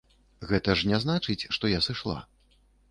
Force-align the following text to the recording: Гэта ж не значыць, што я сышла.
Гэта 0.51 0.75
ж 0.79 0.89
не 0.93 1.01
значыць, 1.03 1.39
што 1.59 1.73
я 1.77 1.85
сышла. 1.91 2.19